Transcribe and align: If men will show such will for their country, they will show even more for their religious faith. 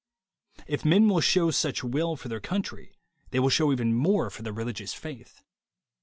If 0.65 0.83
men 0.83 1.07
will 1.07 1.21
show 1.21 1.51
such 1.51 1.83
will 1.83 2.15
for 2.15 2.27
their 2.27 2.39
country, 2.39 2.95
they 3.29 3.37
will 3.39 3.49
show 3.51 3.71
even 3.71 3.93
more 3.93 4.31
for 4.31 4.41
their 4.41 4.51
religious 4.51 4.95
faith. 4.95 5.43